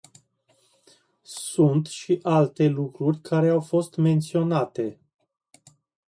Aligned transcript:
Sunt 1.31 1.87
și 1.87 2.19
alte 2.23 2.67
lucruri 2.67 3.19
care 3.21 3.49
au 3.49 3.61
fost 3.61 3.95
menționate. 3.95 4.99